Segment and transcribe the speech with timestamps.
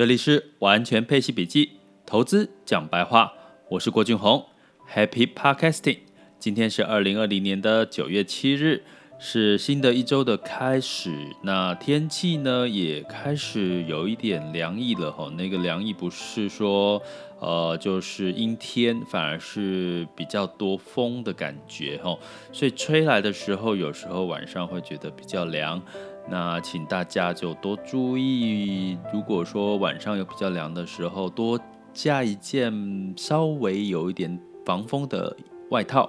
[0.00, 1.72] 这里是完全配息笔记，
[2.06, 3.34] 投资讲白话，
[3.68, 4.42] 我是郭俊宏
[4.90, 5.98] ，Happy Podcasting。
[6.38, 8.82] 今天是二零二零年的九月七日，
[9.18, 11.14] 是新的一周的开始。
[11.42, 17.02] 那天气呢也开始有一点凉意了哈，那个凉意不是说
[17.38, 22.18] 呃就是阴天，反而是比较多风的感觉哈，
[22.50, 25.82] 所以吹来的时候，有时候晚上会觉得比较凉。
[26.30, 31.58] 那请大家就多注意，如果说晚上有比较凉的时候，多
[31.92, 35.36] 加一件稍微有一点防风的
[35.70, 36.08] 外套，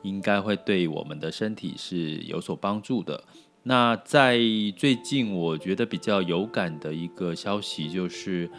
[0.00, 3.22] 应该会对我们的身体是有所帮助的。
[3.62, 4.38] 那在
[4.74, 8.50] 最近，我觉得比较有感的一个消息就是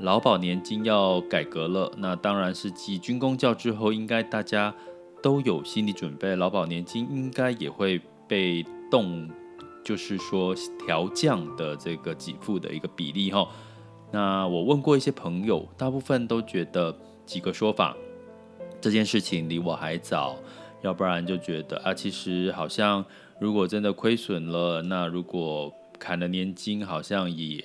[0.00, 1.90] 劳保年金要改革了。
[1.96, 4.74] 那当然是继军工教之后，应该大家
[5.22, 9.26] 都有心理准备，劳保年金应该也会被动。
[9.88, 13.48] 就是说调降的这个给付的一个比例哈，
[14.12, 17.96] 那我问过一些朋友，大部分都觉得几个说法，
[18.82, 20.36] 这件事情离我还早，
[20.82, 23.02] 要不然就觉得啊，其实好像
[23.40, 27.64] 如果真的亏损了，那如果砍了年金，好像也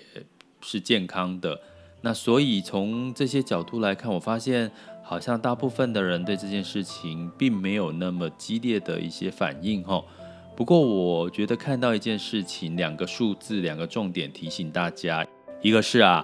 [0.61, 1.59] 是健康的。
[1.99, 4.71] 那所以从这些角度来看，我发现
[5.03, 10.01] 好像大部分的人对这件事情并没有那么激烈的一些反应哈。
[10.55, 15.25] 不过，我觉得看到一件事情，两个数字，两个重点提醒大家，
[15.63, 16.23] 一个是啊，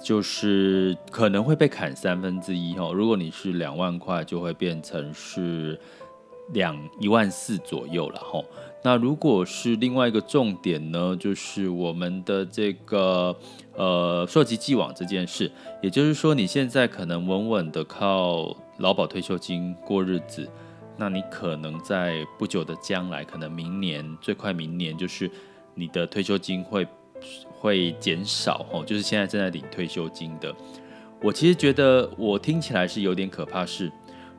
[0.00, 2.92] 就是可能会被砍三分之一哈。
[2.92, 5.78] 如果你是两万块，就会变成是
[6.52, 8.44] 两一万四左右了吼。
[8.84, 13.36] 那如果是另外一个重点呢，就是我们的这个
[13.74, 15.50] 呃溯及既往这件事，
[15.82, 20.48] 也就是说，你现在可能稳稳的靠劳保退休金过日子。
[20.96, 25.30] 那你可能在不久的将来，可能明年最快明年，就是
[25.74, 26.86] 你的退休金会
[27.50, 30.54] 会减少哦，就是现在正在领退休金的。
[31.20, 33.90] 我其实觉得我听起来是有点可怕，是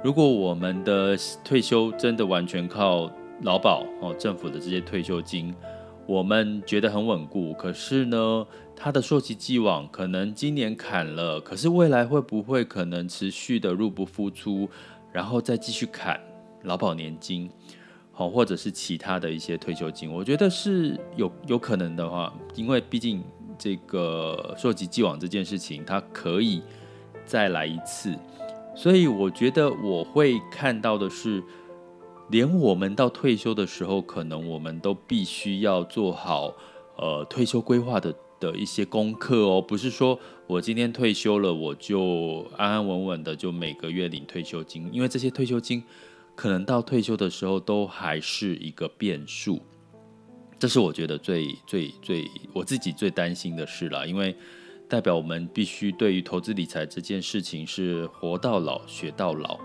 [0.04, 3.12] 如果我们的退休真的完全靠
[3.42, 5.54] 劳保哦，政府的这些退休金，
[6.06, 7.54] 我们觉得很稳固。
[7.56, 8.46] 可是呢，
[8.76, 14.70] 它的溯及既往，可能今年砍了，可是未来会不会可能持续的入不敷出，
[15.12, 16.18] 然后再继续砍？
[16.66, 17.50] 劳保年金，
[18.12, 23.24] 好，或者是其他的一些退休金，我觉得是有有可能的话，因为毕竟
[23.58, 26.62] 这个溯及既往这件事情，它可以
[27.26, 28.18] 再来一次，
[28.76, 31.44] 所以我觉得我会看到的是，
[32.30, 36.54] 连我们到退休的时候，可能我们都必须要做好
[36.98, 40.18] 呃退休规划的的一些功课哦，不是说
[40.48, 45.84] 我今天退休了，我就安安稳稳的就每个月领退休金，因为这些退休金。
[46.36, 49.62] 可能到退休的时候都还是一个变数，
[50.60, 54.36] 这是我觉得最最最我自己最担心的事了，因为
[54.88, 59.60] 代表我们必须对于投资理财这件事情是活到老学到老。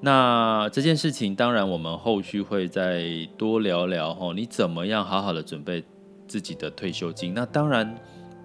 [0.00, 5.82] 那这件事情当然我们后续会再多聊聊哈，你怎么样好好的准备
[6.28, 7.34] 自己的退休金？
[7.34, 7.94] 那当然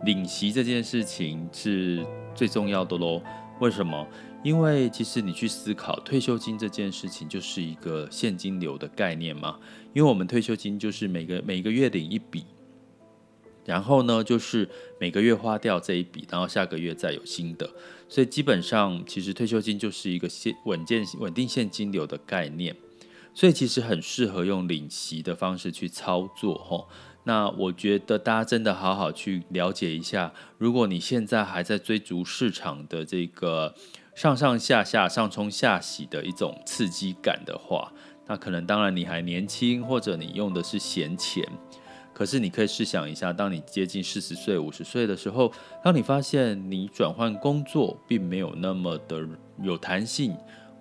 [0.04, 3.22] 领息这件事情是最重要的喽。
[3.60, 4.08] 为什么？
[4.44, 9.60] 因为其实你去思考退休金这件事情，就是一个现金流的概念嘛。
[9.94, 12.46] 因为我们退休金就是每个每个月领一笔，
[13.66, 14.68] 然后呢，就是
[15.00, 17.70] 每个月花掉这一笔，然后下个月再有新的。
[18.10, 22.76] 所以基本上，其实退休金就是一个现稳健稳定现金流的概念。
[23.36, 26.90] 所以其实很适合用领息的方式去操作吼。
[27.26, 33.76] 那我觉得大家真的好好去了解一下，如果你现在还在追逐市场的这个。
[34.14, 37.92] 上上下下、上冲下洗的一种刺激感的话，
[38.28, 41.44] 那可能当然你还年轻，或者你用的是闲钱。
[42.14, 45.52] 可是你可以试想一下，当你接近四十岁、五十岁的时候，
[45.82, 49.26] 当你发现你转换工作并没有那么的
[49.62, 50.36] 有弹性，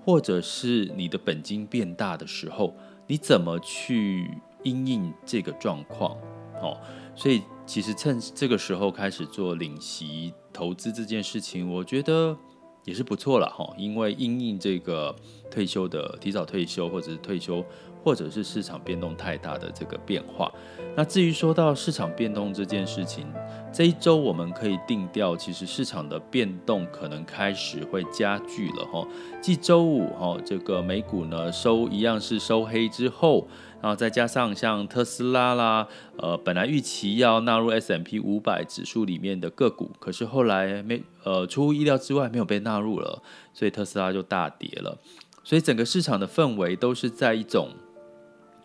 [0.04, 2.74] 或者是你的本金变大的时候，
[3.06, 4.28] 你怎么去
[4.64, 6.16] 因应这个状况？
[6.60, 6.76] 哦，
[7.14, 12.36] 所以其实趁这个时候开始做领息投资这件事情，我觉得。
[12.84, 15.14] 也是不错了哈，因为因应这个
[15.50, 17.64] 退休的提早退休，或者是退休，
[18.02, 20.52] 或者是市场变动太大的这个变化。
[20.96, 23.26] 那至于说到市场变动这件事情，
[23.72, 29.06] 这一周我们可以定调，其实市场的变动可能开始会加剧了哈。
[29.40, 33.46] 继周五哈，这个美股呢收一样是收黑之后。
[33.82, 35.88] 然后再加上像特斯拉啦，
[36.18, 43.22] 呃，本来预期要纳入 S M P 五百指数里面的个股，可是后来没，呃，出乎意料之外没有被纳入了，
[43.54, 44.98] 所以特斯拉就大跌了。
[45.42, 47.70] 所以整个市场的氛围都是在一种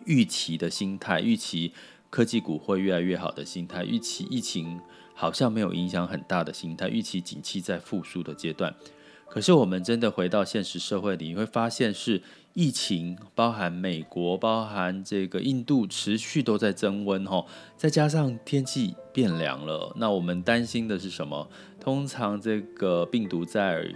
[0.05, 1.73] 预期的心态，预期
[2.09, 4.79] 科技股会越来越好的心态，预期疫情
[5.13, 8.73] 好像没有影响很大的心态，预期景气在复苏的阶段。
[9.27, 12.21] 可是我们真的回到现实社会里，你会发现是
[12.53, 17.43] 疫情，包含美国、包含这个印度，持续都在增温哈，
[17.75, 21.49] 再加上天气变凉了，那我们担心的是什么？
[21.79, 23.91] 通常这个病毒在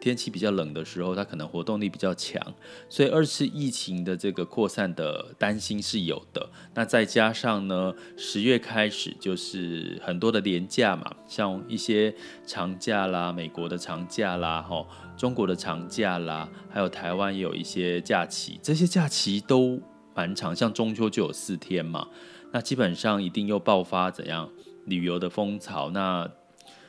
[0.00, 2.40] 天气比较冷的时候，它可能活动力比较强，
[2.88, 6.48] 所以二次疫情的这个扩散的担心是有的。
[6.74, 12.14] 那再加上呢，十月开始就是很多的连假嘛，像一些
[12.46, 14.86] 长假啦，美国的长假啦，吼，
[15.16, 19.80] 中国的长假啦，还有台湾也有一些假期，这些假期都
[20.14, 22.08] 蛮长，像中秋就有四天嘛，
[22.52, 24.48] 那基本上一定又爆发怎样
[24.86, 26.30] 旅游的风潮，那。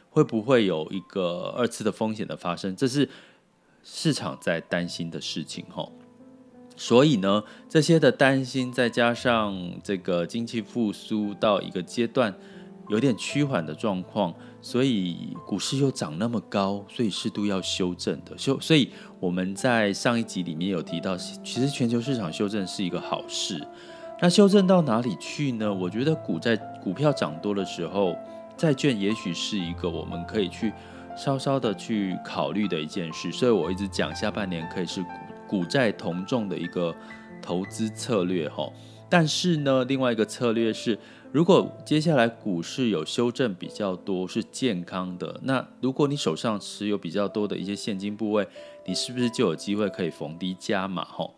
[0.10, 2.76] 会不会有一个二次的风险的发生？
[2.76, 3.08] 这是
[3.84, 5.92] 市场在担心的事情吼。
[6.76, 12.34] 所以呢，这些的担心再加上这个经济复苏到一个阶段
[12.88, 18.60] 有点趋缓的状况，所以股市又涨那么高，所以适度要修正的修。
[18.60, 18.90] 所以
[19.20, 23.62] 我们在上一集里面有提到，其实全球市场修正是一个好事。
[24.22, 25.74] 那修正到哪里去呢？
[25.74, 28.16] 我觉得股在股票涨多的时候。
[28.60, 30.74] 债券也许是一个我们可以去
[31.16, 35.10] 稍稍的去考虑的一件事，所以我一直讲下半年可以是股
[35.48, 36.94] 股债同重的一个
[37.42, 38.70] 投资策略哈。
[39.10, 41.00] 但是呢，另外一个策略是，
[41.32, 48.46] 如果接下来股市有修正比较多，是健康的，那如果你手上持有比较多的一些现金部位，
[48.86, 51.30] 你是不是就有机会可以逢低加码哈？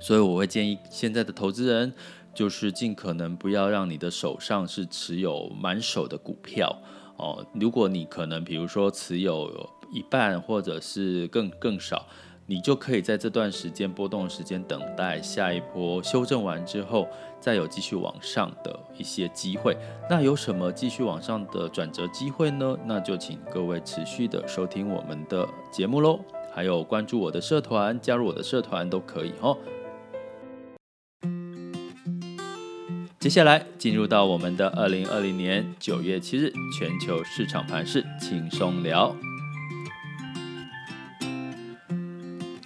[0.00, 1.92] 所以我会建议现在的投资人。
[2.34, 6.76] 就是尽可能不要让你的手上是持有满手的股票
[7.16, 7.44] 哦。
[7.54, 12.06] 如果你可能，比如说持有一半或者是更更少，
[12.46, 17.06] 你就可以在这段时间波动时间等待下一波修正完之后，
[17.40, 19.76] 再有继续往上的一些机会。
[20.10, 22.76] 那有什么继续往上的转折机会呢？
[22.84, 26.18] 那就请各位持续的收听我们的节目喽，
[26.52, 29.56] 还有关注我的社团，加入我的社团都可以哦。
[33.22, 39.14] 接下来进入到我们的二零二零年九月七日全球市场盘势轻松聊。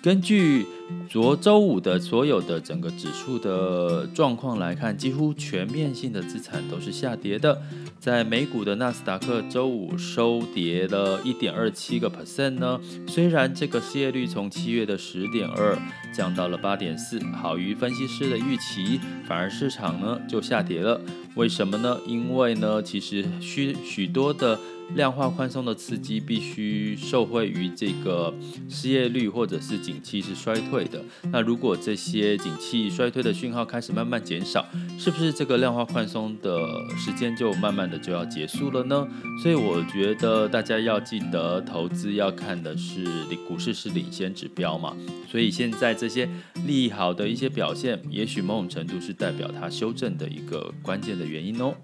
[0.03, 0.67] 根据
[1.09, 7.63] 昨周五的所有的整个指数的状况来看，几乎全面性的资产都是下跌的。
[7.99, 15.79] 在美股的纳斯达克周五收跌了一点二七个 percent 呢，虽然这个失业率从七月的十点二
[16.13, 21.01] 降到了八点四，好于分析师的预期，反而市场呢就下跌了。
[21.35, 21.99] 为什么呢？
[22.07, 24.59] 因为呢，其实许许多的。
[24.95, 28.33] 量化宽松的刺激必须受惠于这个
[28.69, 31.03] 失业率或者是景气是衰退的。
[31.31, 34.65] 那如果这些景气衰退的讯号开始慢慢减少，
[34.99, 36.59] 是不是这个量化宽松的
[36.97, 39.07] 时间就慢慢的就要结束了呢？
[39.43, 43.05] 所以我觉得大家要记得，投资要看的是
[43.47, 44.97] 股市是领先指标嘛。
[45.31, 46.29] 所以现在这些
[46.65, 51.75] 利好的一些表现，也许某种程度是代表它修正的一个关键的原因哦。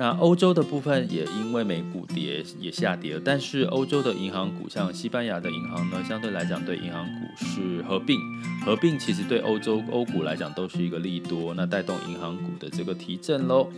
[0.00, 8.18] 那欧洲的部分也因为美股跌也下跌了，但是欧洲的银行股，像西班牙的银行呢，相对来讲对银行股是合并，
[8.64, 13.68] 合并其实对欧洲欧股来讲都是一个利多，那带动银行股的这个提振喽。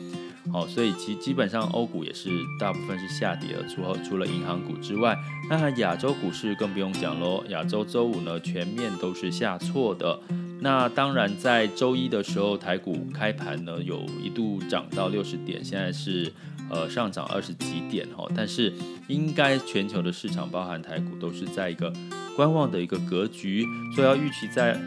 [0.53, 5.19] 好，所以其基本上欧股也是大部分是下跌了，除了除了银行股之外，
[5.51, 10.21] 那亚洲股市更不用讲喽，亚洲周五呢全面都是下挫的。
[10.63, 16.33] 那当然，在周一的时候，台股开盘呢，有一度涨到六十点，现在是
[16.71, 18.29] 呃上涨二十几点哈。
[18.35, 18.73] 但是
[19.09, 21.93] 应该全球的市场，包含台股，都是在一个
[22.37, 23.67] 观望的一个格局，
[23.97, 24.81] 所以要预期在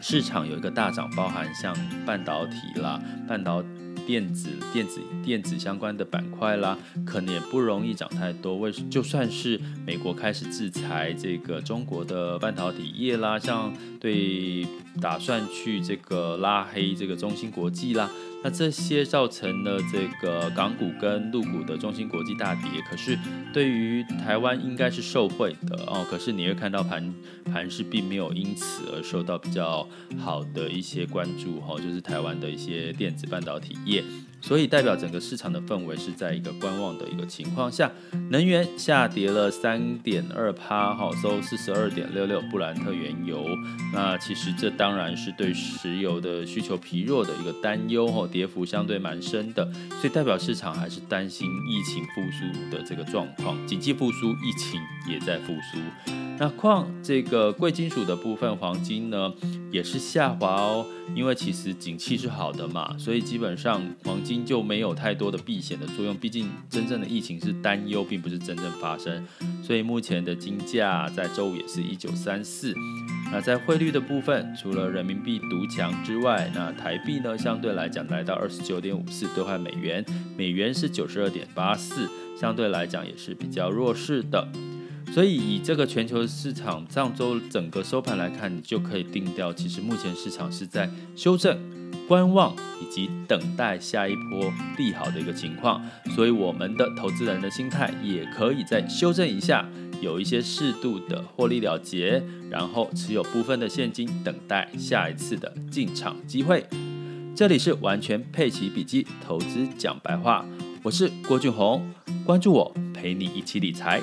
[0.00, 1.76] 市场有一个大涨，包含像
[2.06, 3.62] 半导体啦，半导。
[4.06, 8.56] 电子、电子、电子相关的板块啦，可能也不容易涨太多。
[8.56, 14.66] 为就算是美国开始制裁这个中国的半导体业啦，像对
[15.00, 18.10] 打算去这个拉黑这个中芯国际啦。
[18.44, 23.16] 那这些造成了这个港股跟陆股的中芯国际大跌，可是
[23.52, 26.04] 对于台湾应该是受惠的哦。
[26.10, 33.91] 可是你会看到盘盘是并没有因此而受到比较好的一些关注哈，就是台湾的一些电子半导体业。
[34.40, 37.90] 所以代表整个市场的氛围是在一个观望的一个情况下，
[38.28, 43.46] 能源下跌了三点二趴，哈，收四十二点六六，布兰特原油。
[43.94, 49.64] 那其实这当然是对石油的需求疲弱的一个担忧，哈，跌幅相对蛮深的。
[50.00, 55.78] 所以代表市场还是担心疫情复苏的这个状况，经济复苏，疫情也在复苏。
[56.38, 59.32] 那矿这个贵金属的部分，黄金呢
[59.72, 60.86] 也是下滑哦，
[61.16, 66.14] 因为其实景气是好的嘛，所以基本上黄金就没有太多的避险的作用。
[66.14, 69.26] 毕竟真正的疫情是担忧，并不是真正发生。
[69.64, 72.74] 所以目前的金价在周五也是一九三四。
[73.32, 80.04] 那在汇率的部分，除了人民币独强之外，那台币呢相对来讲来到二十九点五四兑换美元，
[80.36, 82.06] 美元是九十二点八四，
[82.38, 84.46] 相对来讲也是比较弱势的。
[85.12, 91.58] 所以以这个全球市场上周整个收盘来看，你就可以定调，其实目前市场是在修正、
[92.08, 95.84] 观望以及等待下一波利好的一个情况。
[96.16, 99.68] 所以我们的投资人的心态也可以再修正一下。
[100.00, 106.66] 有一些适度的获利了结，然后持有部分的现金，等待下一次的进场机会。
[107.36, 110.44] 这里是完全配息笔记投资讲白话，
[110.82, 111.86] 我是郭俊宏，
[112.24, 114.02] 关注我，陪你一起理财。